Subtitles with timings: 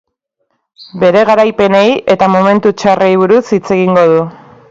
[1.03, 4.27] Bere garaipenei eta momentu txarrei buruz hitz egingo du.